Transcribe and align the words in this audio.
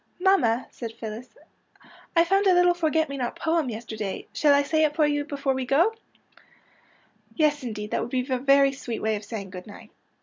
""Mamma," 0.27 0.65
said 0.71 0.93
Phyllis,'' 0.93 1.35
I 2.17 2.23
found 2.25 2.47
a 2.47 2.55
little 2.55 2.73
forget 2.73 3.07
me 3.07 3.17
not 3.17 3.35
poem 3.35 3.69
yesterday. 3.69 4.25
Shall 4.33 4.51
I 4.51 4.63
say 4.63 4.83
it 4.83 4.95
for 4.95 5.05
you 5.05 5.25
before 5.25 5.53
we 5.53 5.63
go? 5.63 5.93
"Yes, 7.35 7.61
indeed, 7.61 7.91
that 7.91 8.01
would 8.01 8.09
be 8.09 8.25
a 8.27 8.39
very 8.39 8.71
sweet 8.71 9.03
way 9.03 9.15
of 9.15 9.23
saying 9.23 9.51
good 9.51 9.67
night." 9.67 9.91